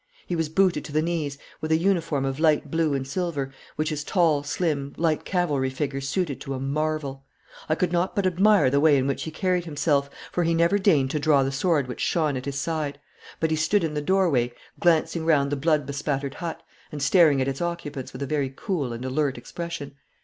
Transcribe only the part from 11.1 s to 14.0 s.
to draw the sword which shone at his side, but he stood in